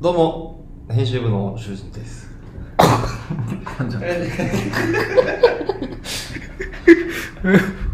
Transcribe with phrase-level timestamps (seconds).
[0.00, 2.30] どうも、編集部の修二です。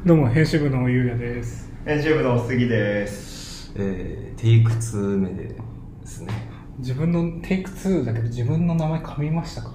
[0.06, 1.68] どうも、編集部のゆうやです。
[1.84, 3.72] 編集部の杉です。
[3.74, 5.56] えー、テイク2目で
[6.04, 6.32] すね。
[6.78, 9.72] 自分のテイク2だけど自分の名前噛みましたか？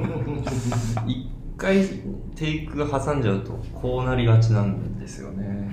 [1.06, 1.84] 一回
[2.36, 5.70] テイク挟んじゃうとこうなりがちなんですよね。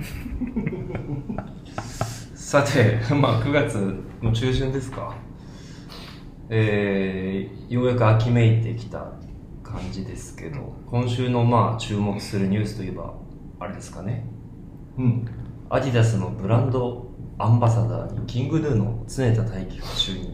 [2.34, 5.16] さて、まあ9月の中旬ですか。
[6.50, 9.12] えー、ようやく秋めいてきた
[9.62, 13.14] 感じですけど、今週のまあ注目するニュースといえば、
[13.60, 14.24] あれですかね。
[14.96, 15.26] うん。
[15.68, 17.06] アディダスのブランド
[17.38, 20.32] アンバサダーにキングヌーの常田大輝が就任。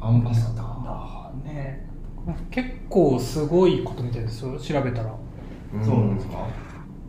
[0.00, 1.44] アンバサダー。
[1.44, 1.86] ね
[2.50, 5.14] 結構すごいことみたいですよ、調べたら。
[5.82, 6.46] そうなんですか？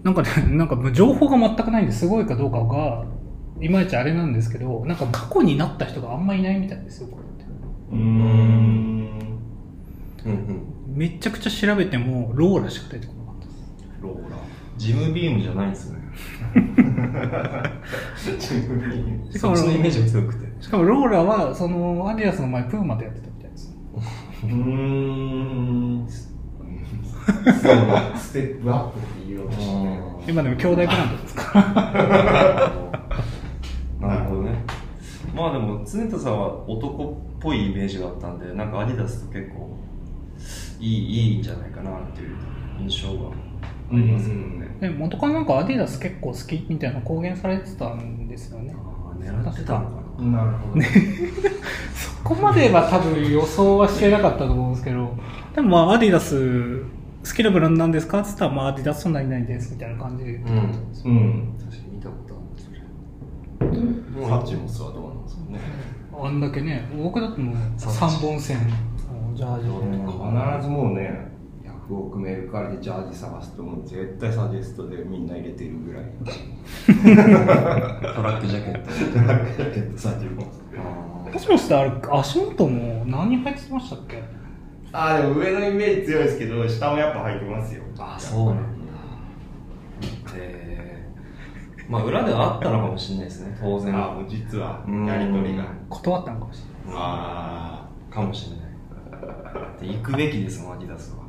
[0.03, 3.05] なんかね、なんか情報が全くないんですごいかどうかが、
[3.61, 7.24] いまいちあれなんですけど、なんか過去になった人があんまいないみたいですよ、これ。
[7.91, 8.01] うーん。
[10.25, 10.63] うんうん。
[10.97, 13.57] めちゃくちゃ調べても、ローラしか出てこなかったです。
[14.01, 14.37] ローラ。
[14.77, 15.99] ジムビームじゃないんですね。
[18.15, 18.35] そっ
[19.55, 20.45] ちのイメージが強くて。
[20.63, 23.75] しかもローラは、その、アディダスの前、プーマでやってたみたいです。
[24.43, 26.07] うーん。
[26.07, 29.99] そうな、ステップアップって言おうとしてね。
[30.27, 31.59] 今でも兄弟ブランドですか？
[34.01, 34.63] なるほどね。
[35.35, 37.03] まあでも、常田さんは男
[37.37, 39.77] っぽいイメージがあったんで、なんかアディダスと結構
[40.79, 42.35] いいいいんじゃないかなっていう
[42.79, 43.33] 印象があ
[43.91, 44.77] りますけどね。
[44.79, 50.45] で元からなんかアディダス結構好きみたいなの公言されてたんですよねああ、狙ってたのかな。
[50.45, 50.81] なるほど。
[51.93, 55.15] そこまでは多分予想はしてなかったと思うんですけど
[55.53, 56.83] でもまあアディダス
[57.23, 61.55] 好きなブランドなんですかって言ったらまあアディダスそんなにないですみたいな感じで言ってたんですよ、うん。
[61.59, 63.73] 確かに見たことある
[64.15, 64.27] それ。
[64.27, 65.14] サッチモスはどうなんですかね。
[66.17, 68.57] あんだけね僕だってもう3本線
[69.33, 71.27] ジャージ必ずもうね、
[71.65, 76.03] ヤフオクメルカリでジャージ探すともう絶対サジェストでみんな入れてるぐらい。
[78.15, 79.97] トラックジャケット。
[79.97, 80.61] サジモス。
[80.77, 84.23] あもしかしてあれ足元も何入ってましたっけ？
[84.93, 87.83] あーでも上のイメージ強いですけど、下もやっぱ履いてますよ。
[87.99, 88.61] あ、そうなんだ。
[90.37, 90.64] えー、
[91.89, 93.95] まあ裏ではあったのかもしれないですね、当然。
[93.95, 95.65] あう実はうんやりとりが。
[95.89, 98.65] 断ったのかもしれないあかもしれない。
[99.81, 101.23] で行くべきですもん、アディダスは。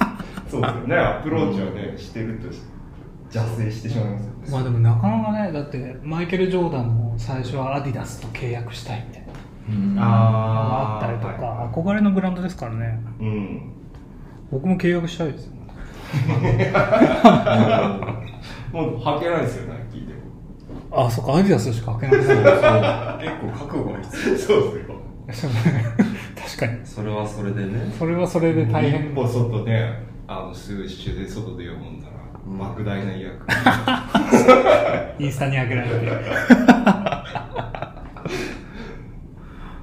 [0.00, 0.18] あ、
[0.48, 0.96] そうですよね。
[0.96, 2.46] アプローチはね、してると
[3.34, 4.36] 邪推してしまいますよね。
[4.50, 13.72] まあでもなかなかねだってマイケル・ジョーダンも最初はアディダスと契約したいみたいなのがああったりとか、はい憧れのブランドですからねうん。
[14.50, 15.54] 僕も契約したいですよ
[18.72, 20.20] もう履けないですよ、ナイキでも。
[20.90, 24.36] あそっかアディダスしか履けなくなる結構覚悟が必要。
[24.38, 24.84] そうで
[25.32, 25.50] すよ。
[26.36, 27.92] 確かにそれはそれでね。
[27.98, 33.46] それはそれで大変一歩外ね、あの、すぐ一周で外で読むんだら、うん莫大な威力。
[35.22, 35.94] インスタに上げられて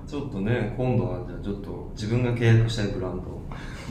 [0.08, 3.39] ちょっとね、今度はじゃあちょっと自分が契約したいブランドを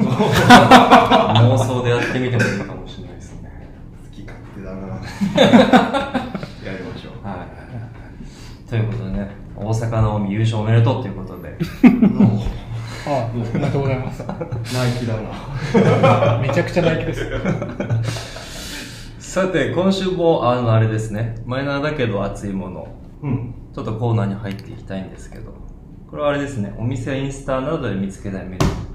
[0.05, 3.51] 妄想でやってみてもいいかもしれないですね。
[4.05, 4.87] 好き勝手だな
[6.65, 7.27] やりましょう。
[7.27, 7.47] は
[8.67, 8.69] い。
[8.69, 11.57] ということでね、大阪の優勝おめでとうということで。
[13.07, 16.39] あありがとうございますナイキだな。
[16.43, 18.39] めちゃくちゃナイキです
[19.19, 22.89] さて、今週も、あの、あれですね、マイナーだけど熱いもの、
[23.23, 23.55] うん。
[23.75, 25.55] ちょっとコーナーに入っていきたいんですけど、
[26.11, 28.88] これはあれですね、お店やインスタなどで見つけたメディア。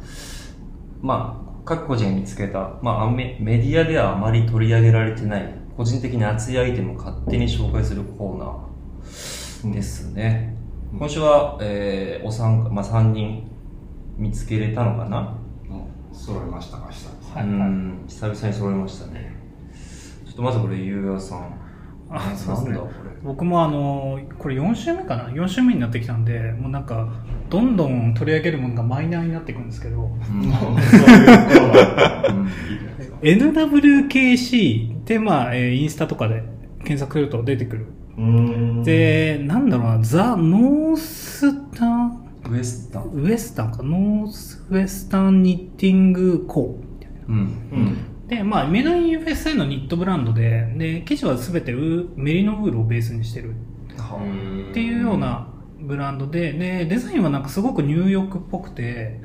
[1.03, 10.55] まあ、各個人が見つけた、まあ、メメディアではあまり取り上げられてない、個人的に熱いアイテムを勝手に紹介するコーナーですね。
[10.57, 10.63] うん
[10.99, 13.43] 今週は、えー、お三、まあ、3人
[14.15, 15.35] 見つけれたのかな、
[16.13, 17.33] 揃いましたか、下です。
[17.33, 19.35] はいうん、久々に揃いましたね。
[20.23, 21.59] ちょっとまずこれ、ゆうやさん。
[22.11, 23.09] あそうですねなんだこれ？
[23.23, 27.07] 僕もあのこれ4週目かな？4週目になってきたんでもうなんか
[27.49, 30.09] どんどん取り上げるものがマイナーになっていくんですけど
[33.21, 36.44] NWKC でまあ、えーインスタとかで
[36.79, 37.85] 検索すると出てくる。
[38.83, 42.23] でなんだろうなザ・ノースタン？
[42.50, 43.03] ウエスタン。
[43.13, 47.35] ウエスタンかノースウエスタンニッティングコーうん。
[47.71, 47.97] うん。
[48.27, 55.47] で、まあ、メイドイン USA のニットブランドで、で、生地はすべてウメリノウールをベースにしてるっていうような
[55.83, 59.21] ブランドで、で、デザインはなんかすごくニューヨークっぽくて、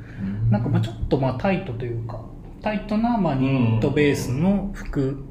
[0.49, 2.25] なんかまあちょっとまあタイトというか、
[2.61, 5.23] タイトなまあニットベースの服。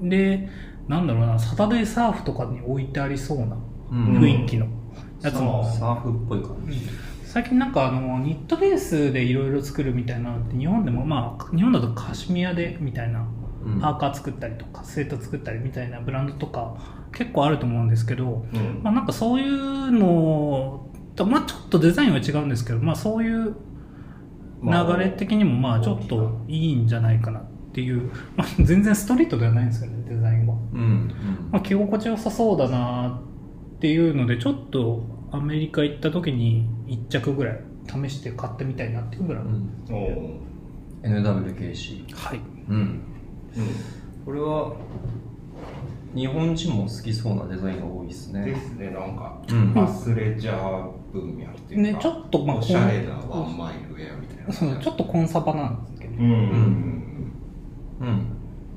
[0.00, 0.48] で、
[0.88, 3.56] なんだろうな、サタデーサーフとかに置いてありそうな
[3.90, 4.18] うん。
[4.20, 4.66] 雰囲気の。
[5.22, 6.80] やつも、サーフっぽい感じ。
[7.34, 13.26] 最近なんかあのニットベースでいろいろ作るみたいなのって日本でもまあ日本だとカシミヤでみたいなうん
[13.80, 16.76] パーカー作ったりとかスウェット作ったりみたいなブランドとか
[17.12, 18.80] 結構あると思うんですけど、うん。
[18.82, 23.54] まあ、なんかそういうのと、まあ、ちょっとデザインは違うんですけど、まあ、そういう
[24.62, 31.10] 流れ的にもまあちょっといいんじゃないかなっていう、まあ、 全然ストリートではないんですけどねデザインは、うん
[31.52, 33.20] まあ、着心地よさそうだな
[33.76, 40.40] っていうのでちょっとアメリカ行った時に1着ぐらい試して買ってみたいなっていうぐらい、うん。
[41.02, 42.40] NWKC はい。
[42.68, 43.13] うんうん
[44.24, 44.72] これは
[46.14, 49.72] 日本人も好きそうなデザインが多いですでねすねなんかうん。
[49.76, 54.52] アスレジャー文脈っていうか、ねちょっとまあおしゃれなワンマイルウェアみたいな。
[54.52, 56.20] そうちょっとコンサバなんですけど、うん。
[56.20, 57.32] うん。
[58.00, 58.26] うん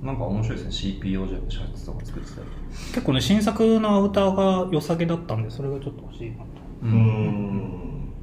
[0.03, 0.99] なんか面白いですね。
[1.01, 2.47] CPO じゃシャツとか作ってたり。
[2.69, 6.43] 結構ね新作のアウターが良さげだったんでそれがちょっと欲しいなと。
[6.83, 6.91] うん。
[6.91, 8.13] うん。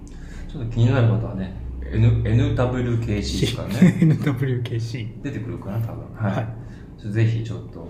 [0.49, 1.64] ちょっと気になる方はね
[1.95, 6.13] N NWKC ですからね NWKC 出てくるかな多分。
[6.15, 6.47] はい、はい。
[6.99, 7.87] ちょっとぜひちょっと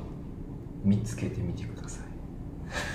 [0.82, 2.04] 見つけてみてください。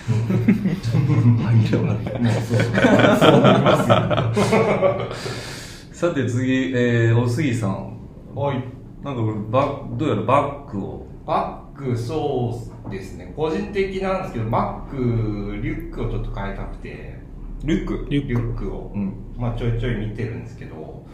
[5.91, 7.97] さて次、えー、おすぎさん。
[8.35, 8.63] はい。
[9.03, 11.07] なんかこれバッどうやらバッグを。
[11.25, 13.33] バッグそうですね。
[13.35, 17.19] 個人的なんですけどバッグリュックをちょっと変えたくて。
[17.63, 18.07] リュック？
[18.09, 18.33] リュック。
[18.33, 21.05] リュックを、うんまあ、ちょいちょい見てるんですけど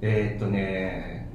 [0.00, 1.28] えーっとね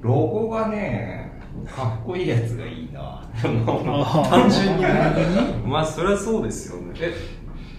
[0.00, 1.40] ロゴがね
[1.74, 3.22] かっこいいやつがいいな。
[3.40, 4.82] 単純に
[5.66, 6.92] まあそりゃそうですよね。
[7.00, 7.14] え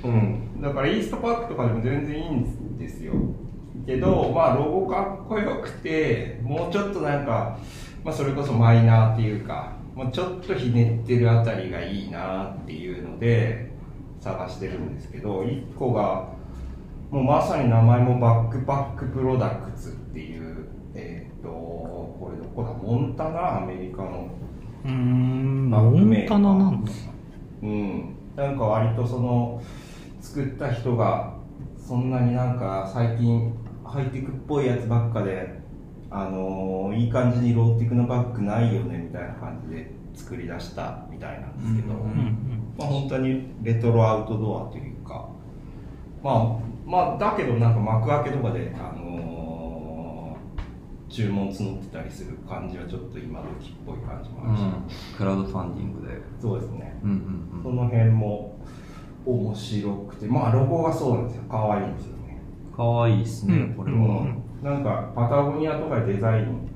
[0.04, 0.62] うん。
[0.62, 3.14] だからイーストパークとかでも全然いいんですよ。
[3.86, 7.60] けどまあロゴかっこよくてもうちょっとなんか、
[8.04, 13.72] まあ、それこそマイナーっていうか、まあ、ちょっとひねってるあたりがいいなっていうので
[14.20, 16.35] 探してるんですけど1個が
[17.12, 22.74] もうまさに名前もバックパックプロダクツっていうえっ、とこれどこだ？
[22.74, 23.64] モンタナ？
[23.64, 24.30] アメリカの。
[24.84, 26.38] バッグモメーカー。
[26.38, 26.92] ンタナなんだ。
[27.64, 29.62] うん、なんか割とその
[30.22, 31.34] 作った人が
[31.78, 33.54] そんなになんか最近
[33.84, 35.60] ハイテクっぽいやつばっかで、
[36.10, 42.74] あのーいい感じにローテクのバッグないよねみたいな感じで作り出したみたいなんですけど、うんうんうん。
[42.78, 45.30] まあ、本当にレトロアウトドアというか、
[46.24, 49.26] まあ、まあだけどなんか幕開けとかで、あのー
[51.16, 55.18] 注文募ってたりする感じはちょっと今時っぽい感じもあるし、うん。
[55.18, 56.22] クラウドファンディングで。
[56.42, 57.00] そうですね。
[57.04, 57.10] うん
[57.56, 58.60] うんその辺も
[59.26, 60.26] 面白くて。
[60.26, 61.44] まあロゴがそうなんですよ。
[61.50, 62.42] 可愛いんですよね。
[62.76, 63.74] かわいいですね、うん。
[63.76, 64.44] これは、うん。
[64.62, 66.70] なんかパタゴニアとかでデザイン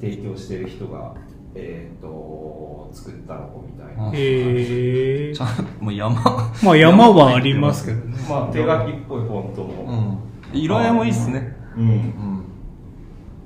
[0.00, 1.14] 提供してる人が
[1.54, 5.48] えっ、と作ったロゴみたいな、うんへえちゃん
[5.80, 6.14] もう山。
[6.62, 8.16] まあ山はありますけどね。
[8.28, 10.18] まあ手書きっぽいフォントうもん。
[10.52, 11.56] 色合いもいいっすね。
[11.76, 12.44] うん、うん。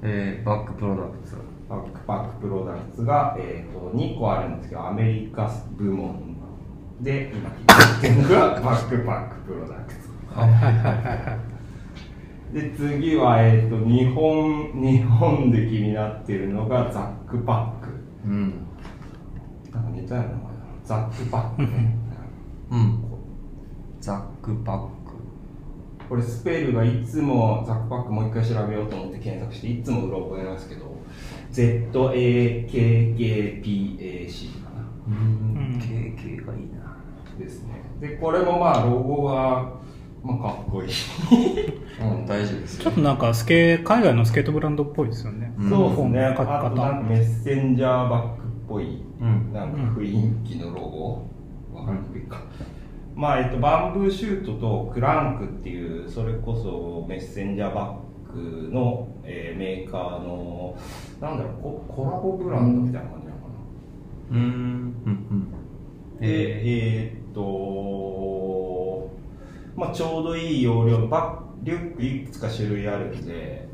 [0.03, 1.37] えー、バックプロダクツ。
[1.69, 6.37] バックパックプロダクツが、えー、と2個あるんですけどアメリカ部門
[7.01, 10.09] で今言ってるのが バックパックプロダクツ。
[10.35, 11.59] はいはいはいはい。
[12.55, 17.78] で次は、えー、と日本日本で気になってるのがザックパック
[18.25, 18.67] うん。
[19.73, 20.67] なんか似たような名前だな。
[20.85, 21.97] ザックパックね。
[22.71, 23.05] うん。
[24.01, 24.89] ザックパック。
[26.09, 30.97] これスペルがいつもザックパックもう一回調べようと思って検索していつもうろ覚えなんですけど
[31.53, 31.93] ZAKKPAC
[34.65, 34.89] かな。
[35.07, 35.15] うん。
[35.15, 35.17] う
[35.77, 35.81] ん。
[35.81, 36.97] KK がいいな。
[37.39, 37.83] ですね。
[38.01, 39.73] でこれもまあロゴが、
[40.29, 40.91] まあ、かっこいい。
[42.01, 42.79] うん大丈夫です。
[42.79, 46.25] ちょっとなんかスケ海外のスケートブランドっぽいですよね、うんそうですね。
[46.25, 46.77] あ書き方と。
[46.77, 49.03] なんかメッセンジャーバックっぽい。
[49.21, 49.53] うん。
[49.55, 51.27] なんか雰囲気のロゴ、
[51.75, 52.43] わかりにくいか、
[53.17, 57.99] まあえっとバンブーシュートとクランクっていうそれこそメッセンジャーバ
[58.31, 60.77] ッグの、えーメーカーの
[61.21, 63.47] なんだろうココラボブランドみたいな感じなのか
[64.31, 65.51] な、うんうん。
[66.21, 66.27] で
[67.01, 67.41] えーっと、
[69.79, 73.69] まあ、ちょうどいい容量のバッリュックいくつか種類あるんで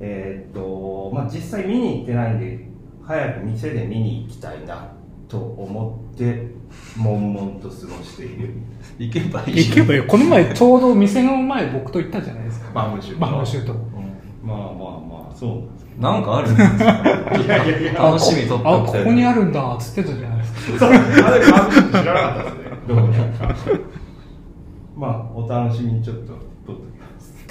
[0.00, 2.68] えーっと、まあ、実際見に行ってないんで
[3.04, 4.92] 早く店で見に行きたいな
[5.28, 6.48] と思って
[6.96, 8.54] 悶々と過ごしている。
[8.98, 9.68] 行けばいい。
[9.68, 10.02] 行けばいい。
[10.02, 12.70] この前ちょうど店の前僕と行ったじゃないですか。
[12.74, 13.74] バーシュートバーシュート
[14.44, 16.84] まあまあまあそうなんですなんかあるんですか？
[16.84, 17.92] いやいやいや。
[17.94, 20.78] 楽しみ取ったいここにあるんだっつってたじゃないですか。
[20.78, 20.90] そう。
[20.90, 22.70] あれ知らなかったですね。
[22.86, 23.54] どうにか
[24.98, 26.36] まあお楽しみにちょっと撮っ
[26.66, 27.46] ときます。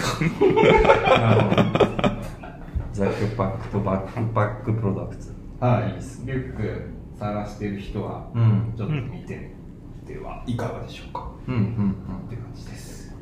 [2.92, 5.34] ザックパックとバックパックプロダクツ。
[5.62, 5.94] はい。
[6.26, 9.56] リュック探してる人はうんちょっと見て
[10.02, 11.56] みてはいかがでしょうか、うん。
[11.56, 11.96] うん。
[12.28, 13.16] って感じです。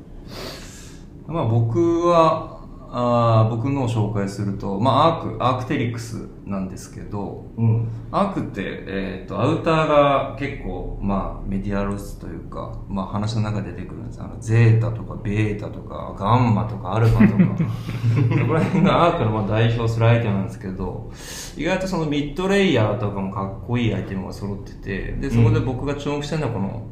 [1.28, 2.55] まあ僕は、
[2.98, 7.90] あ僕のを紹介すると、まあアーク、アークテリクスなんですけど、うん。
[8.10, 14.22] アークって、えっ、ー、と、アウターが結構、まあメディアロスというか、まあ話の中で出てくるんです。
[14.22, 17.70] あの、ゼータとかベータとか、ガンマとかアルファとか、
[18.40, 21.12] そこら辺がアークのまあ代表するアイテムなんですけど、
[21.58, 26.84] 意外とそのミッドレイヤーとかもかっこいいアイテムが揃ってて、で、そこで僕が注目してるのはこの、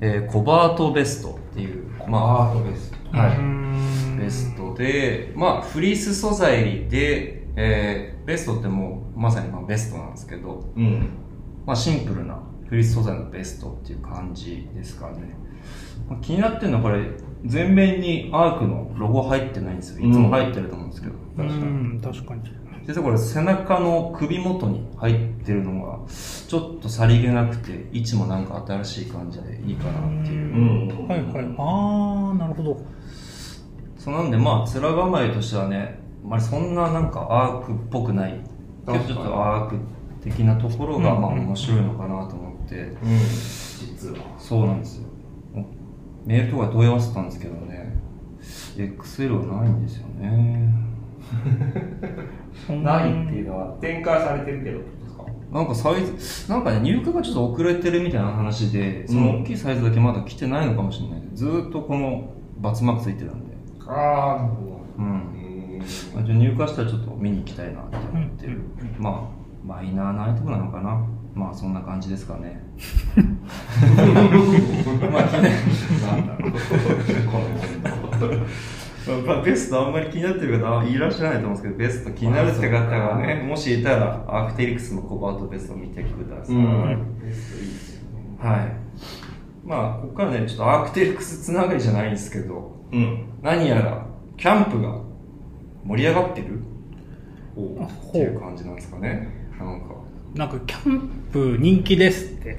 [0.00, 3.16] えー、コバートベストっていう、まあ、アートベスト。
[3.16, 3.93] はい。
[4.16, 11.08] ベストで、まあ、フリース素材で、えー、ベストってもう、まさにまあベストなんですけど、うん。
[11.66, 15.36] まあ、シンプルなフリース素材のベストっていう感じですかね。
[16.08, 17.06] まあ、気になってるのはこれ、
[17.44, 20.08] 全面にアークのロゴ入ってないんですよ。
[20.08, 21.14] いつも入ってると思うんですけど。
[21.38, 22.42] うん、確かに。
[22.86, 30.54] 実はこれ背中の首元に入ってるのが、ちょっとさりげなくて、位置もなんか新しい感じでいいかなっていう。
[30.54, 31.08] うん。
[31.08, 31.54] はいはい。
[31.58, 32.82] あー、なるほど。
[34.04, 38.38] そうなんで、まあ、面構えとしてはね、まあ、そんななんかアークっぽくない。
[38.86, 39.76] けどちょっとアーク
[40.22, 42.76] 的なところが、まあ面白いのかなと思って。
[42.76, 43.18] うん。
[43.18, 44.16] 実は。
[44.38, 45.08] そうなんですよ。
[46.26, 47.96] メールとか問い合わせたんですけどね、
[48.76, 50.74] XL はないんですよね。
[52.82, 54.80] ないっていうのは展開されてるけど
[55.50, 61.22] なんかサイズ、なんかね、入荷がちょっと遅れてるみたいな話で、その大きいサイズだけまだ来てないのかもしれない。
[61.32, 63.43] ずっとこのバツマークついてたんで。
[63.86, 64.84] ああ、なるほど。
[64.98, 66.24] うん。
[66.24, 68.60] じゃ入荷したらちょっと見に行きたいなって思ってる。
[68.98, 71.06] まあ、マイナーなアイテムなのかな。
[71.34, 72.62] まあ、そんな感じですかね。
[75.10, 75.52] まあ、記念。
[76.02, 76.50] なんだろう。
[79.26, 86.54] まあ、ベストあんまり気になってる方いらっしゃらないと思うんですけど、ベスト気になるって方がね、もしいたら、アークテリクスのコバートベストを見てください。
[86.54, 88.38] うん、ベストいいですよね。
[88.38, 88.76] はい。
[89.64, 95.00] まあ、ここからね、ちょっとアークテリクスつながりじゃないんですけど、うん、何やら、キャンプが
[95.84, 96.60] 盛り上がってる？
[96.60, 99.28] っていう感じなんですかね。
[99.58, 99.94] なんか。
[100.34, 102.58] なんか、キャンプ人気ですって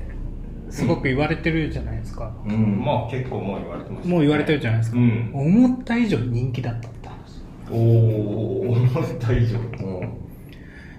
[0.69, 2.35] すごく言われてるじゃないですか。
[2.45, 4.97] うん、まあ結構もう言われてます、ね、もう言われてるじゃないですか。
[4.97, 7.41] うん、思った以上に人気だったって話。
[7.71, 8.85] おお思っ
[9.19, 9.59] た以上。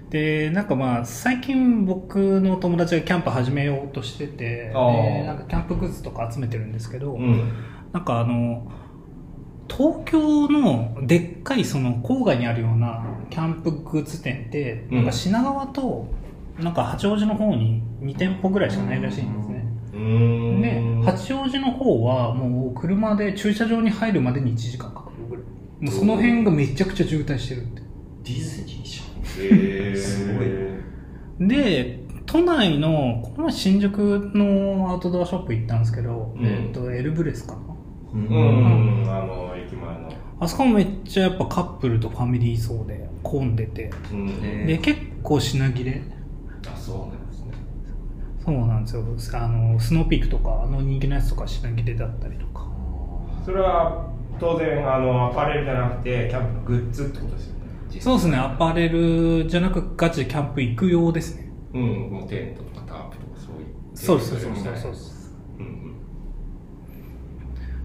[0.09, 7.51] で、なんかまあ、最近僕の友達がキャンプ始めようとしてて、なんかキャンプグッズとか集めてるんですけど、うん、
[7.91, 8.71] なんかあの、
[9.69, 16.07] 東京のでっかいその郊外にあるようなキャンプグッズ店って、なんか品川と
[16.59, 19.57] なんか八王子の方に2店舗ぐらいしかないらしいんですね。
[20.61, 25.45] で、八王子の方はもう車で駐車場に入るまでに1時間かかるぐらい。
[25.81, 27.81] もうその辺がめちゃくちゃ渋滞してるって。
[28.23, 29.45] ディズニーじゃん。
[29.45, 31.47] へえー、すごい。
[31.47, 37.61] で、都内の、この前新宿のアウトドアショップ行ったんですけど、うん、えっと、エルブレスかな。
[38.13, 39.46] うん、うん、あの。
[40.39, 46.01] あそこもめっちゃやっぱカップルとファミリー層で混んでて、うん、で、結構品切れ。
[46.67, 47.27] あ、そうなん
[48.47, 49.03] そうなんですよ。
[49.33, 52.65] あのスノーピークとかあの人気のやつとか品切れだったりとか。
[53.43, 57.59] それは当然あのアパレルじゃなくてキャンプのグッズってことですよね。
[57.99, 58.37] そうですね。
[58.37, 61.51] アパレルじゃなくガチでキャンプ行く用ですね。
[61.73, 65.95] うんもうテントとかタープとかそういうそうですそうですそうです、うん、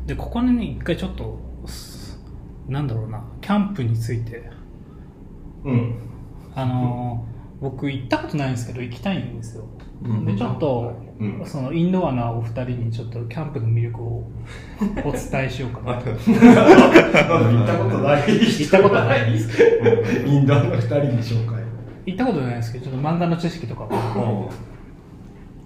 [0.06, 1.40] でここにね一回ちょっと
[2.68, 4.50] なんだろうなキャンプについて。
[5.64, 5.94] うん。
[6.54, 7.26] あの、
[7.62, 9.64] 僕行ったことないんですけど行きたいんですよ、
[10.02, 14.28] うん、でちょっと、うん、そのインドアなお二人にちょっとキャンプの魅力を
[15.04, 16.02] お伝えしようかな。
[16.02, 18.22] と 行ったことない。
[18.26, 20.26] 行ったことないですけど。
[20.26, 21.62] インドアの二人に紹介。
[22.04, 23.86] 行ったことないですけどちょっと漫画の知識とか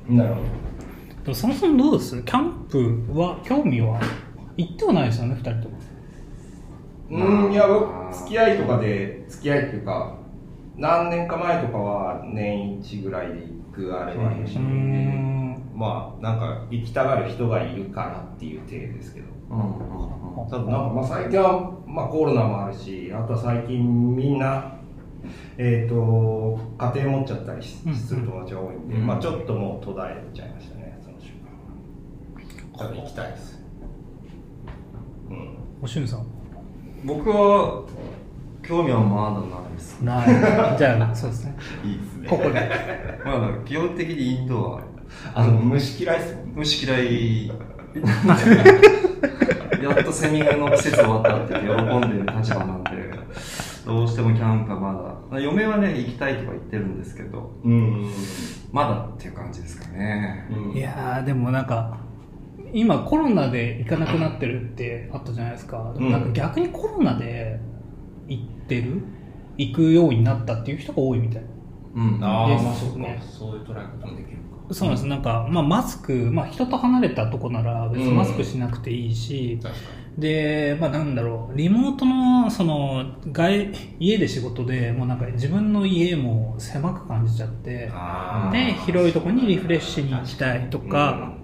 [0.06, 0.40] なるほ
[1.24, 1.34] ど。
[1.34, 2.22] そもそもどうです？
[2.22, 3.98] キャンプは興味は？
[4.58, 5.75] 行ってはないですよね二人とも
[7.10, 7.52] うん。
[7.52, 7.66] いや
[8.12, 10.16] 付き合いとかで付き合いっていうか
[10.76, 14.70] 何年か前とかは年一ぐらいで行くあれはありましたけど、
[15.74, 19.26] まあなんか行きたがる人がいるからっていう体ですけど、
[20.50, 24.76] ただなんかまあ最近は、まあ、コロナもあるしあとは最近みんな
[25.58, 31.40] えーと、家庭持っちゃったりする友達が多いんで、うん、まあ、ちょっともう途絶えちゃいましたねその瞬
[32.78, 33.60] 間行きたいです。
[35.30, 35.56] うん。
[35.82, 36.26] おしゅんさん
[37.06, 37.84] 僕は
[38.66, 40.00] 興味はまだないです。
[40.00, 40.76] ない。
[40.76, 41.56] じゃあそうですね。
[41.84, 42.28] いいですね。
[42.28, 42.52] ここで。
[43.24, 44.82] まあ基本的にインド
[45.34, 47.46] アあの虫嫌いっす虫嫌い。
[49.82, 52.90] やっとセミの季節終わったって喜んでる立場なんで
[53.86, 54.92] どうしてもキャンプはま
[55.30, 55.40] だ。
[55.40, 58.10] 嫁はね行きたいとか言ってるんですけど、うん、
[58.72, 61.98] まだっていう感じですかね、うん、いやでもなんか
[62.76, 66.12] 今コロナで行かなくなってるってあったじゃないですか、うん。
[66.12, 67.58] なんか逆にコロナで
[68.28, 69.02] 行ってる？
[69.56, 71.42] 行くようになったっていう人が多いみたい。
[71.94, 72.18] うん。
[72.22, 72.98] ああまあそうか。
[72.98, 74.74] ねそういう捉え方もできるか。
[74.74, 78.16] そうなんです、なんか、まあ、マスク、まあ、人と離れたとこなら別にうん。
[78.16, 79.80] マスクしなくていいし、確か
[80.18, 81.56] で、まあ、なんだろう。
[81.56, 87.90] リモートのその外家で仕事でもうなんか自分の家も狭く感じちゃって。
[87.92, 91.34] あで広いとこにリフレッシュに行きたいとか、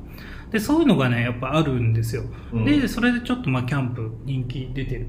[0.52, 2.64] でそういうのがねやっぱあるんですよ、うん。
[2.64, 5.06] でそれでちょっとまあキャンプ人気出てる。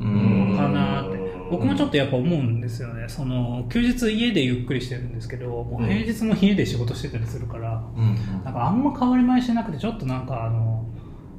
[0.00, 0.54] うん。
[0.56, 1.18] かなって。
[1.18, 3.08] うん僕もちょっとやっぱ思うんですよね。
[3.08, 5.88] その休日家でゆっくりしてるんですけどもううん。
[5.88, 8.14] 平日も家で仕事してたりするから、うん。
[8.44, 10.86] なんかあんま変わり映えしなくてちょっとなんかあの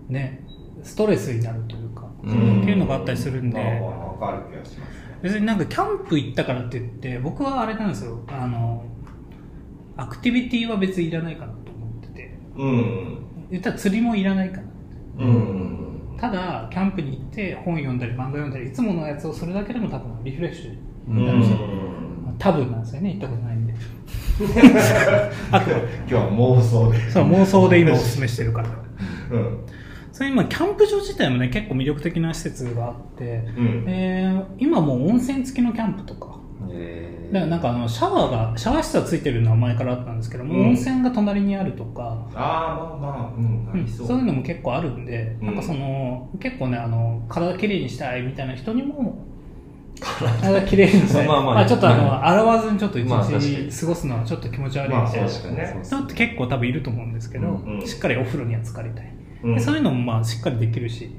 [0.10, 0.45] ね
[0.83, 2.62] ストレスになるというか、うん。
[2.62, 3.57] っていうのがあったりするんで、
[4.19, 5.19] まある気がしますね。
[5.21, 8.21] 別になんかキャンプ行ったからって言って僕はあれなんですよ。
[8.27, 8.83] あの
[9.95, 12.38] アクティビティは別にいらないかなと思ってて。
[12.57, 13.17] うん
[13.51, 14.63] 言ったら釣りもいらないかな。
[15.20, 15.88] うん。
[16.17, 20.77] ただキャンプに行って本読んだり漫画読んだりいつものやつをするだけでも多分リフレッシュ
[21.10, 21.50] うんになるし、
[22.38, 23.74] 多分なんですよね行ったことないんで。
[25.51, 27.12] あ と今日は妄想で。
[27.12, 28.70] そう妄想で今おすすめしてるから。
[29.31, 29.58] うん。
[30.12, 33.86] それ今キャンプ場自体もね結構魅力的な施設があって、うん。
[33.88, 36.40] えー今もう温泉付きのキャンプとかえ
[37.31, 40.65] だからなんかあのシャワーがシャワー室はついてるのは前からあったんですけども、うん。
[40.67, 43.89] 温泉が隣にあるとか、ああまあまあうんあう。
[43.89, 45.47] そういうのも結構あるんで、うん。
[45.47, 49.25] なんかその結構ねあの体きれいにしたいみたいな人にも
[49.99, 50.93] 体きれい。
[50.93, 51.27] にしたい。
[51.29, 53.71] まあまあちょっとあの洗わずにちょっと一日に。
[53.71, 55.81] 過ごすのはちょっと気持ち悪いみまあたいなそうですね。
[55.83, 57.87] 人って結構多分いると思うんですけど、うんうん。
[57.87, 59.13] しっかりお風呂には浸かりたい、
[59.43, 59.55] うん。
[59.55, 61.09] でそういうのもまあしっかりできるし。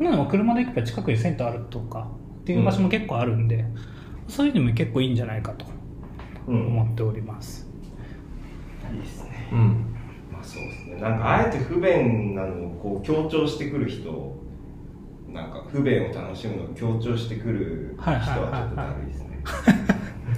[0.00, 0.26] うん。
[0.26, 2.06] 車で行けば近くに銭湯あるとか
[2.40, 3.64] っていう場所も結構あるんで、
[4.28, 5.66] そういうのも結構いいんじゃないかと
[6.48, 7.66] うん思っております、
[8.92, 9.58] いいですねうん。
[10.32, 14.36] まあそうですねなんかあえて不便なのをこう強調してくる人
[15.32, 19.42] なんか不便を楽しむのを強調してくる人はちょっとだるいですね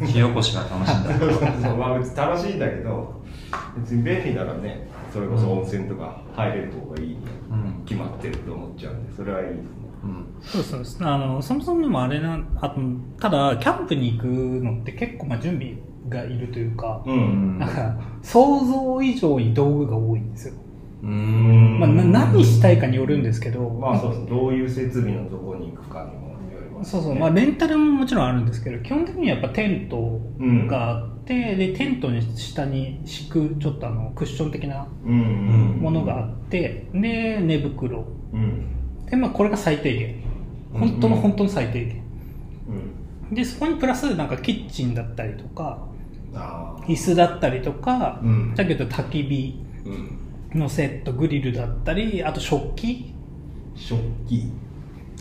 [0.07, 1.15] 火起こしが楽しいんだ。
[1.19, 3.21] そうそうそうまあ別に楽しいんだけど
[3.77, 7.17] 別に便利ならねそれこそ温泉とか入れる方がいいに
[7.51, 7.85] うん。
[7.85, 9.88] 決まってると思っちゃうんでそれはいいですねうん。
[10.41, 12.81] そうそうそうあのそもそもでもあれなあと
[13.21, 15.75] ただキャンプに行くのって結構まあ準備
[16.09, 17.59] がいるというか、うん。
[17.59, 20.55] なんか想像以上に道具が多いんですよ、
[21.03, 21.79] うん。
[21.81, 30.21] まあ、な何したいかによるんですけど、まあそうですどういう設備のとこに行くかにもよりますそうそう、まあ、レンタルももちろんあるんですけど基本的にはやっぱテント
[30.67, 35.15] があって、でテントに下に敷くちょっとあのクッション的なうんう
[35.79, 35.81] ん。
[35.81, 38.05] ものがあってで寝袋。
[38.33, 38.75] うん
[39.11, 40.23] で、まあ、これが最低限。
[40.73, 42.03] 本当の本当の最低限。
[43.31, 43.35] うん。
[43.35, 45.87] でそこにプラスなんかキッチンだったりとか
[46.87, 48.55] 椅子だったりとか、うん。
[48.55, 50.61] だけど焚き火うん。
[50.61, 53.13] のセットグリルだったりあと食器。
[53.75, 54.51] 食器。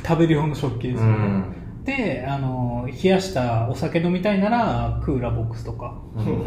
[0.05, 1.83] 食べる用の食器ですよね、うん。
[1.83, 5.95] であの冷やしたお酒飲みたいならクーラーボックスとか。
[6.15, 6.43] うん。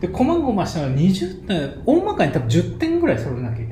[0.00, 3.71] で細々したら20点大まかに多分10点ぐらい揃えなきゃいけ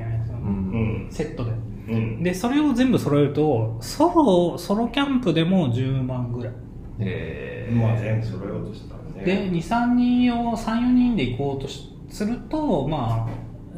[1.09, 1.51] セットで。
[1.89, 2.23] うん。
[2.23, 6.53] でそれを全部揃えるとソロソロキャンプでも10万ぐらい。
[6.99, 7.75] えー。
[7.75, 9.23] まあ全部揃えようとしたらね。
[9.23, 13.29] で23人を34人で行こうとしするとまあ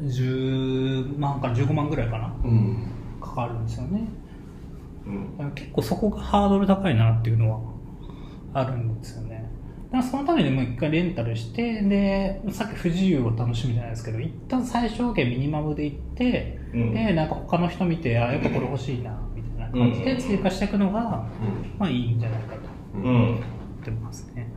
[0.02, 2.36] 10万から15万ぐらいかな。
[2.44, 2.88] うん。
[3.22, 4.08] かかるんですよね。
[5.40, 5.52] うん。
[5.56, 7.60] 結構そこがハードル高いなっていうのは
[8.54, 9.33] あるんですよね。
[9.33, 9.33] だ
[9.94, 16.94] からそのためにもう一回レンタルしてでさっき不自由を楽しむじゃないですけど一旦最小限ミニマムで行って、うん。
[16.94, 21.02] でなんか他の人見てあやっぱこれ欲しいなみたいな感じで追加していくのが、
[21.78, 22.62] まあいいんじゃないかと
[22.96, 23.06] ううん。
[23.06, 23.40] ん思っ
[23.86, 24.48] てますね。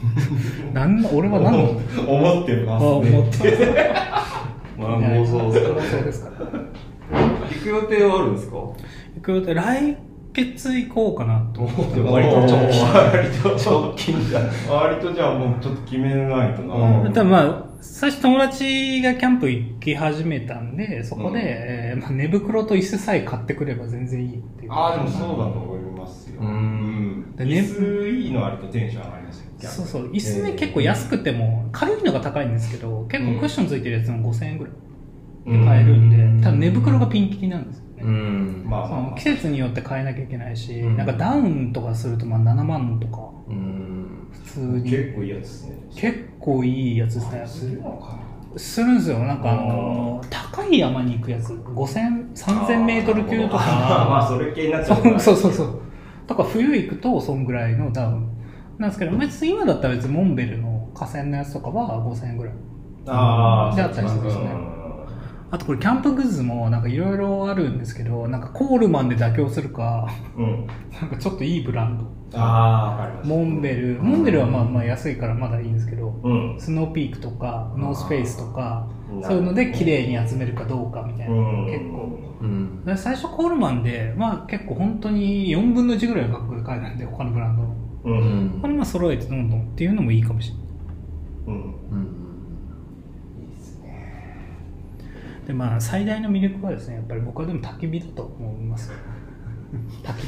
[0.72, 1.70] なん俺は何の
[2.08, 3.58] 思ってます思ねってる
[4.78, 6.46] まあ妄想です妄想ですから。
[7.50, 8.56] 行く予定はあるんですか？
[8.56, 8.74] 行
[9.20, 9.96] く予定来
[10.32, 12.00] 月行こうかなと思って。
[12.00, 12.86] 割と直近。
[12.92, 14.40] 割と直近だ。
[14.72, 17.12] 割とじゃあもうちょっと決めないとな、うん。
[17.12, 21.36] ただまあ最初友達がキャンプ行き始めたんでそこで、うん。
[21.38, 24.72] えーまあ、寝袋と椅子さえ買ってくれば全然いいっていう。
[24.72, 26.40] ああでもそうだと思いますよ。
[26.40, 27.34] うん。
[27.36, 27.60] でね。
[27.60, 30.10] 椅子いいのあるとテンション上がりますよそうそう。
[30.12, 34.74] 椅子ね、えー結構安くても軽いのが高いんですけど結構クッションついてるやつも5000円ぐらい
[35.46, 36.40] うんで買えるんで、うん。
[36.40, 38.60] ただ寝袋がピンキリなんですよね、うん。
[38.64, 38.80] そまあ。
[38.80, 40.96] まあ、まあ、の季節によって変えなきゃいけないし、うん。
[40.96, 43.30] なんかダウンとかするとまあ7万とか。
[43.48, 44.28] うん。
[44.32, 44.90] 普通に。
[44.90, 45.76] 結構いいやつですね。
[45.94, 47.42] 結構いいやつですね。
[47.46, 48.18] するのか
[48.56, 49.18] するんですよ。
[49.20, 51.52] なんかあのー高い山に行くやつ。
[51.52, 55.80] 5000 3000メートル級とあーまあかそれ系になっちゃう そうそうそうそう。
[56.26, 58.26] とか冬行くとそんぐらいのダウン。
[58.78, 62.54] なんですけど別に今だったら別にモンベルの河川のやつとかは5000円ぐらい。
[63.06, 64.44] ああであったりするんですね。
[64.74, 64.79] うん
[65.50, 70.66] あとこれキャンプグッズもなんかいろいろあるんですけど、なんかコールマンで妥協するか、うん。
[71.00, 72.38] なんかちょっといいブランド。
[72.38, 73.28] ああ、わかります。
[73.28, 76.56] モンベル、モンベルはまあまあ安いからまだいいんですけど、うん。
[76.60, 78.88] スノーピークとか、ノースフェイスとか
[79.22, 81.66] そういうので綺麗に集めるかどうかみたいな、うん。
[81.66, 82.18] 結構。
[82.40, 82.84] うん。
[82.84, 87.68] で最初コールマンで、まあ結構本当に4分の1ぐらいの価格で買えたんで、他のブランドの。
[88.04, 88.10] う。
[88.10, 88.68] うんんこ。
[88.68, 90.64] れまあ揃えてどんどんっていうのもいいかもしれない。
[91.46, 91.54] うん。
[91.54, 91.62] うん。
[93.40, 94.36] いいですね。
[95.50, 98.92] でまあ最大の魅力はですね、やっぱり僕はでも焚き火だと思います。
[100.04, 100.26] 焚き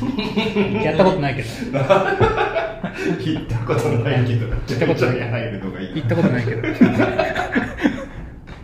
[0.80, 0.85] 火。
[0.85, 1.48] やったことないけど。
[1.48, 5.94] 行ったことないけど、行ったことない入るのがいい。
[5.94, 6.62] 行ったことないけど。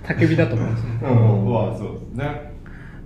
[0.03, 0.90] 焚き火だと思うんですね。
[1.03, 1.53] うん。
[1.53, 2.53] まあ、そうですね。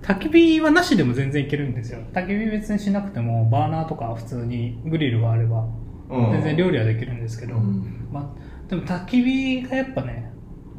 [0.01, 1.99] 焚き火はなしでも全然いけるんですよ。
[2.11, 5.67] 焚き火別にしなくても、バーナーとか普通にグリルがあれば、
[6.09, 6.31] うん。
[6.31, 10.32] 全然料理はできるんですけど、うんまあ、でも焚き火がやっぱね、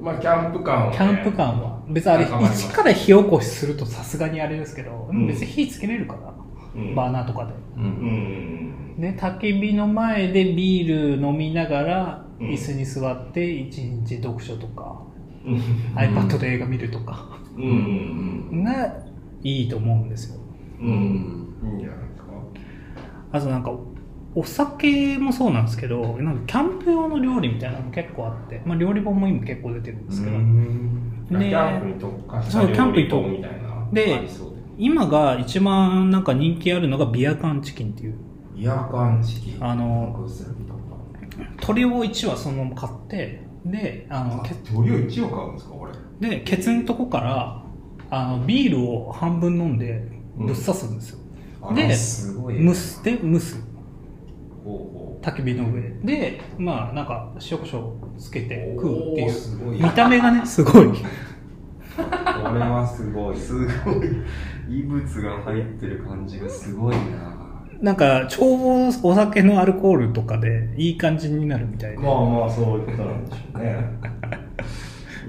[0.04, 0.96] まあ、キャンプ感は、ね。
[0.96, 6.34] キャンプ感は、別にあれ、一から火起こしするとさすがにあれですけど、うん別に火つけれるから、
[6.76, 7.52] うんバーナーとかで。
[7.52, 7.80] う。
[7.80, 15.02] うん焚き火の前でビール飲みながら、うん椅子に座って一日読書とか、
[15.46, 15.56] うん。
[15.96, 18.64] iPad で映画見るとかうん。
[18.64, 18.92] が
[19.42, 20.40] いいと思うんですよ。
[20.80, 21.54] うん。
[21.64, 22.24] いいんじゃないですか。
[23.32, 23.72] あとなんか、
[24.34, 30.36] お酒もそうなんですけど、なんかキャンプ用の料理みたいなのも結構あって、まあ料理本も今結構出てるんですけど、
[31.28, 33.88] キでャンプに特化したそうキャンプに特料理本みたいな。
[33.92, 34.28] で
[34.76, 38.14] 今が一番なんか人気あるのがビア缶チキンっていう、
[38.56, 39.56] イヤカン式。
[39.60, 40.80] あの、グースラビとか。
[41.60, 44.42] 鶏を1羽そのまま買って、で、あの、
[44.80, 45.86] を一応買うんですか、こ
[46.20, 46.28] れ。
[46.28, 47.64] で、ケツのとこから、
[48.10, 51.18] あの、ビールを半分飲んで、ぶっ刺すんですよ。
[51.62, 53.73] あで、すごい蒸して、蒸す。
[55.20, 59.76] 焚き火の上で、まあ、なんか、塩コショウつけて食うっていう。
[59.76, 60.86] い見た目がね、 すごい。
[60.86, 60.92] う。
[60.92, 60.98] こ
[62.54, 63.36] れはすごい。
[63.36, 64.22] すごい。
[64.68, 67.34] 異物が入ってる感じがすごいな
[67.80, 71.98] なんか、ちょうどお酒のアルコールとかでいい感じになるみたいで。
[71.98, 73.76] まあまあ、そういうことなんでしょうね。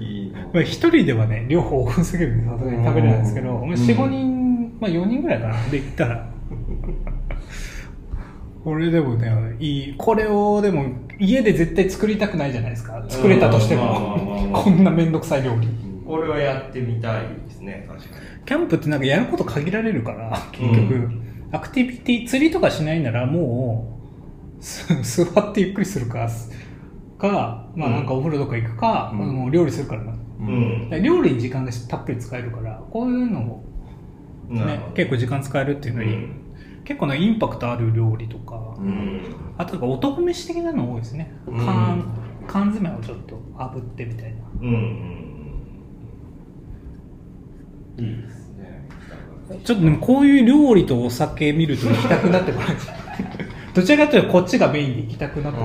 [0.00, 0.32] い。
[0.52, 6.28] まあ、一人ではね、量多すぎるんでさすがに食べれないんですけど、うんまあ、4、5人、まあ4人ぐらいかな、できたら。
[8.66, 9.94] これでもね、いい。
[9.96, 10.86] これをでも、
[11.20, 13.00] 家で絶対作りたくないじゃないですか。
[13.08, 14.16] 作れたとしても。
[14.52, 15.68] あこんなめんどくさい料理。
[16.04, 18.14] 俺はやってみたいですね、確かに。
[18.44, 24.00] キャンプってなんかやること限られるから、結局、うんアクティビティ、釣りとかしないならも
[24.58, 24.92] う、す
[25.24, 26.28] 座ってゆっくりするか、
[27.18, 30.12] か、まあなんかお風呂とか行くか、うんもう料理するからな。
[30.40, 30.90] うん。
[31.04, 33.62] 料理に時間がたっぷり使えるから、こういうのも
[34.48, 36.45] ね結構時間使えるっていうのに、うん
[36.86, 39.20] 結構ね、インパクトある料理とか、うん。
[39.58, 41.36] あとなんか男飯的なの多いですね。
[41.46, 44.38] うん缶、缶詰をちょっと炙ってみたいな。
[44.62, 44.68] うん。
[47.98, 48.04] うん。
[48.04, 48.88] いいですね。
[49.64, 52.90] ちょっとでもこういう料理とお酒見ると行きたくなってこないです。
[53.74, 55.58] どちらかというとこっちがメインで行きたくなって。
[55.58, 55.64] こ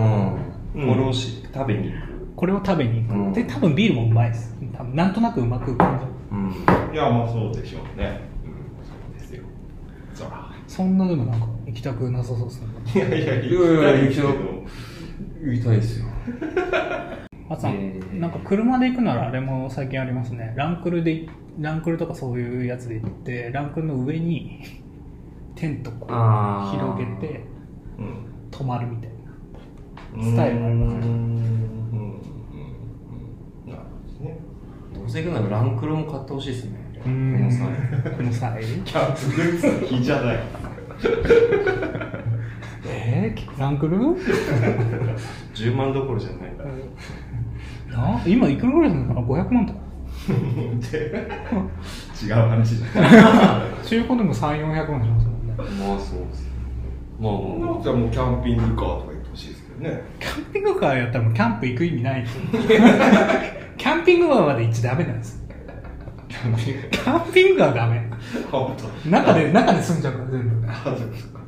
[0.74, 2.36] れをし食べに行く。
[2.36, 3.16] これを食べに行く。
[3.16, 4.58] うんで、多分ビールもうまいです。
[4.76, 6.06] 多分なんとなくうまく浮かんじ。
[6.32, 6.94] うん。
[6.96, 8.31] いや、まあそうでしょうね。
[10.72, 12.68] うん、そんなでもなんか行きたくなさそうですね。
[12.96, 14.64] いやいや、いやいや行きたいけど
[15.44, 16.06] 言いたいですよ。
[17.50, 20.54] あとなんか車で行くならあれも最近ありますね。
[20.56, 21.28] ランクルで、
[21.60, 24.62] ランクルとかそういうやつで行って、ランクルの上に
[25.56, 26.12] テントこう
[26.72, 27.46] 広げて
[28.00, 28.32] うん。
[28.52, 30.24] 泊まるみたいな。
[30.24, 31.12] スタイルがありますね
[34.94, 36.80] どうせ行くならランクルも買ってほしいですね。
[37.00, 37.68] うこの際。
[38.18, 38.64] この際。
[38.86, 40.38] キャンプグッズの日じゃない。
[42.88, 43.98] えー、ランクル
[45.54, 46.52] 10万どころじゃない。
[47.90, 49.08] な今いくらぐらいなの？
[49.08, 49.80] かな ?500 万とか。
[52.24, 53.86] 違う話じゃない。
[53.86, 55.54] 中古でも3、400万しますもんね。
[55.58, 55.64] ま
[55.96, 56.50] あそうです。
[57.20, 60.02] まあまあじゃあもうキャンピングカーとか言ってほしいですけどね。
[60.20, 62.26] キャンピングカーやったらもうキャンプ行く意味ない。
[63.78, 65.41] キャンピングカーまで行っちゃダメなんです。
[66.42, 68.10] キャンピングはダメ。
[68.52, 69.10] 本当。
[69.10, 70.68] 中で、中で住んじゃうから全部。
[70.68, 71.40] あ、そうですか。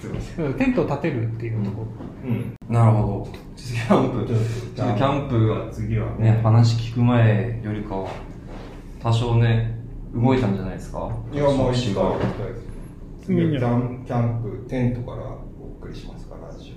[0.00, 0.46] すいません。
[0.46, 1.88] うんテントを建てるっていうところ。
[2.24, 2.54] うん。
[2.68, 3.32] なるほど。
[3.56, 4.34] キャンプ、
[4.76, 8.10] キャンプが次はね、話聞く前よりかは、
[9.02, 9.78] 多少ね、
[10.14, 11.10] 動いたんじゃないですか？
[11.32, 12.04] いや、もう一回
[13.26, 15.22] キャンキャンプ、テントから
[15.60, 16.76] お送りしますから、ラジ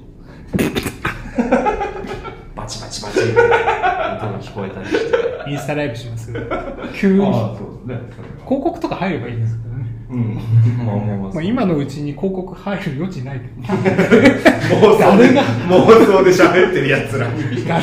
[2.56, 5.50] バチバチバチって音が聞こえたりして。
[5.50, 6.34] インスタライブします
[6.96, 7.20] 急に。
[7.20, 7.26] オ。
[7.26, 8.10] 広そうですね。
[8.46, 9.86] 告とか入ればいいんですけどね。
[10.10, 10.86] うん。
[10.86, 13.74] まあまあまあまあ、今のうちに広告入る余地ないけど。
[13.74, 15.30] 妄想で、
[15.70, 17.66] 妄想で喋ってる奴らに。
[17.66, 17.82] 誰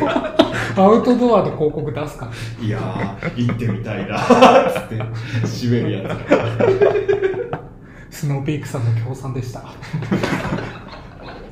[0.00, 0.40] が？
[0.76, 4.94] アウトドアで広告出すかいやー、行ってみたいなつって、
[5.44, 6.16] 締めるや
[8.10, 9.64] スノーピークさんの協賛でした。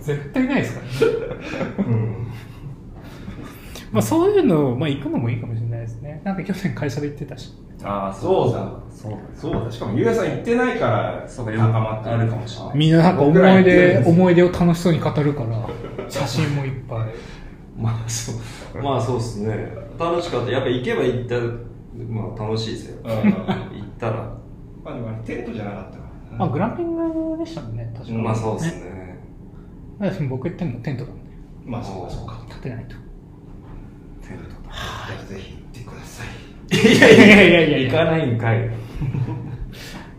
[0.09, 0.93] 絶対ないですからね。
[0.93, 1.79] つ。
[1.79, 2.27] うん。
[3.93, 6.21] まあそういうの、まあ行くのもいいかもしれないですね。
[6.25, 7.53] なんか去年会社で行ってたし。
[7.83, 8.73] ああ、そうだ。
[8.91, 9.19] そうだ。
[9.35, 15.69] そうだ、しかもゆうやさん行ってないから、そうか高まってあるかもしれないみんななんか思い出思い出を楽しそうに語るから、
[16.09, 17.09] 写真もいっぱい。
[17.79, 18.83] まあそう。
[18.83, 19.69] まあそうですね。
[19.99, 20.51] 楽しかった。
[20.51, 21.43] やっぱ行けば行ったら、
[22.09, 22.99] まあ楽しいですよ。
[23.05, 23.35] うん行っ
[23.99, 24.39] たら。
[24.85, 26.39] まあでもあれテントじゃなかったからな。
[26.39, 28.23] まあグランピングでしたもんね、確かに。
[28.23, 29.08] まあそうですね。
[30.29, 31.21] 僕言ってんのテントなんで、
[31.67, 32.43] まあそうかそうか。
[32.49, 32.97] 立てないと。
[34.27, 36.49] テントじゃあぜひ行ってください。
[36.71, 38.71] いやいやいやいや、行かないんかい。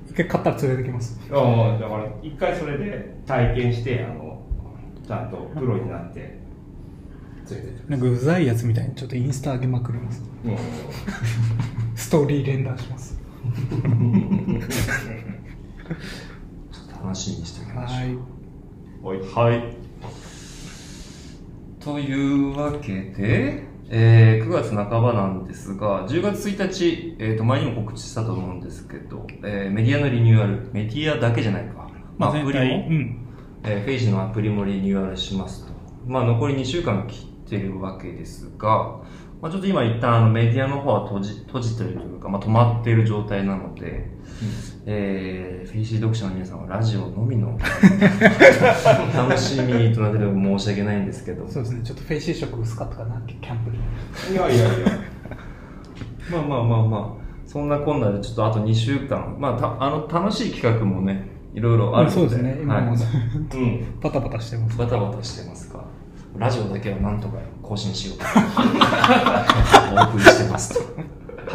[0.09, 1.19] 一回買ったら連れてきます。
[1.31, 4.41] ああ、だから一回それで体験して、あの、
[5.05, 10.23] ちゃんとプロになって、連れてなんかうざいやつみたいにちょっとインスタ上げまくります。
[10.45, 10.55] うん
[11.95, 13.19] ストーリー連打します。
[17.03, 17.99] 楽しみにしておきましょう。
[17.99, 18.38] はい。
[19.01, 19.63] はい。
[21.79, 33.25] というわけで、えー9月半ばなんですが、10月1日、えー、と前にも告知したと思うんですけど、えーメディアのリニューアル、メディアだけじゃないか、まあ、アプリも、うん。
[33.63, 35.73] えーフェイシーのアプリもリニューアルしますと。
[36.05, 38.99] まあ、残り2週間切ってるわけですが、
[39.41, 44.09] まあ、ちょっと今一旦あのメディアの方は閉じ閉じてるというか、まあ、止まっている状態なので、
[44.91, 47.55] えーフェイシー読者の皆さんはラジオのみの
[49.15, 53.77] 楽しみとなってるの申し訳ないんですけど、そうですね、ちょっとフェイシー色薄かったかな、キャンプで。
[54.33, 54.87] いやいやいや。
[56.31, 62.99] まあまあまあまあ、そんなこんなでちょっとあと2週間、まあ、たあの楽しい企画もね、いろいろあるので、そうですね、今もはい
[63.53, 63.99] うん。
[64.01, 64.77] バタバタしてます。
[64.77, 65.83] バタバタしてますが、
[66.35, 68.25] ラジオだけはなんとか更新しようと
[70.01, 70.79] お送りしてますと。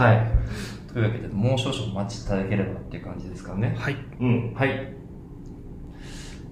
[0.00, 0.26] はい。
[0.94, 3.74] というわけで、もう少々お待ちいただければっていう感じですかね。
[3.76, 3.96] はい。
[4.20, 4.54] うん。
[4.54, 4.94] はい。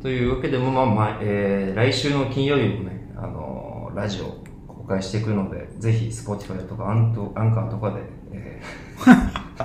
[0.03, 8.01] というわけで、まあまあ、えー、来週の金曜日もね、あのーラジオ公開していくので、ぜひ、Spotify とかアントアンカーとかで、
[8.33, 9.03] えー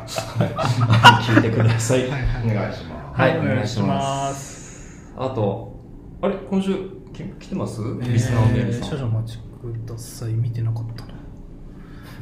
[1.24, 2.08] 聞いてください。
[2.10, 3.20] はいお願いします。
[3.22, 5.14] はい、お願いします。
[5.18, 5.80] あと、
[6.22, 6.36] あれ？
[6.50, 6.74] 今週
[7.14, 7.82] き来てます？
[8.02, 8.90] リスナーメールさん。
[8.92, 10.34] 少々お待ちください。
[10.34, 11.17] 見てなかったな。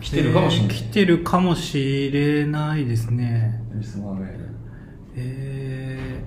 [0.06, 0.76] 来てるかもしれない。
[0.76, 3.62] えー来てるかもしれないですね。
[3.74, 4.46] リスナーメール。
[5.16, 6.24] え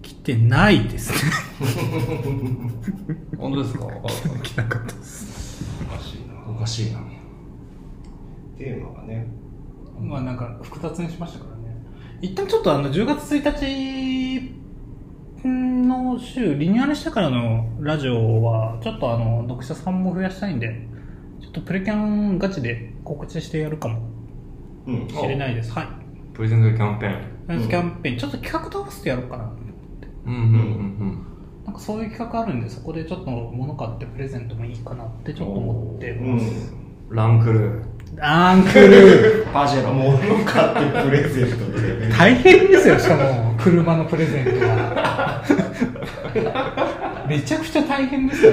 [0.00, 1.18] ー、来てないですね。
[3.38, 3.86] 本当ですか？
[4.42, 5.64] 来なかったです。
[5.88, 6.34] おかしいな。
[6.50, 6.98] おかしいな。
[8.58, 9.26] テーマがね。
[10.00, 11.76] まあなんか複雑にしましたからね。
[12.22, 14.52] 一旦ちょっとあの10月1日
[15.44, 20.88] の週、リニューアルしてからのラジオは、ちょっとあの、読者さんも増やしたいんで、
[21.54, 24.00] とプレキャンガチで告知してやるかも
[24.86, 25.08] うん。
[25.08, 25.72] しれないです。
[25.72, 25.88] はい。
[26.34, 27.22] プレゼントキャンペーン。
[27.46, 29.50] ナイスキャンペーン、ちょっと企画と合わせてやろうかな。
[30.26, 31.26] うんうんうん
[31.64, 36.74] なんかそういう企画あるんで、そこでちょっと物買ってプレゼントもいいかなってちょっと思ってうます。
[37.08, 37.16] うん。
[37.16, 37.82] ランクル
[38.20, 39.94] アンクルパジェロ。
[39.94, 42.08] 物買ってプレゼントで。
[42.10, 45.42] 大変ですよ、しかも、車のプレゼントは。
[47.28, 48.52] めちゃくちゃ大変ですよ。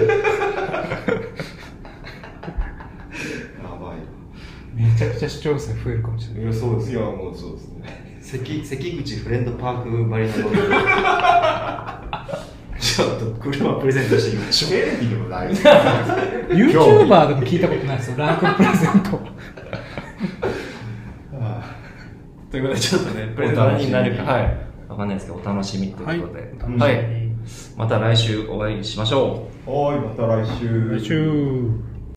[5.02, 6.44] ちゃくちゃ視聴数増えるかもしれない。
[6.44, 8.20] いや、そうですいや、もうそうですね。
[8.22, 10.34] 関関口フレンドパークバリの
[12.80, 14.72] ちょっと車プレゼントしてみましょう。
[14.72, 15.50] テレビでもない。
[15.50, 19.10] YouTuber でも聞いたことないですよ、ランクルプレゼント。
[22.52, 24.58] ということで、ちょっとね、プレゼント何になるか、はい。
[24.88, 26.42] わかんないですけど、お楽しみということで、
[26.84, 27.06] はいはい。
[27.76, 29.72] また来週お会いしましょう。
[29.72, 31.00] はい、また来週。
[31.00, 31.91] 来週。